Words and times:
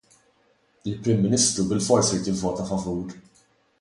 Il-Prim 0.91 1.21
Ministru 1.25 1.67
bilfors 1.73 2.09
irid 2.17 2.31
jivvota 2.31 2.67
favur! 2.71 3.15